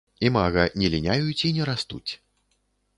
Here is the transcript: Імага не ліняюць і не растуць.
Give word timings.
Імага 0.27 0.63
не 0.83 0.89
ліняюць 0.95 1.37
і 1.51 1.55
не 1.59 1.71
растуць. 1.73 2.11